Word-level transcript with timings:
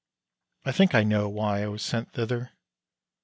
I 0.65 0.71
think 0.71 0.95
I 0.95 1.03
know 1.03 1.29
why 1.29 1.61
I 1.61 1.67
was 1.67 1.83
sent 1.83 2.11
thither. 2.13 2.53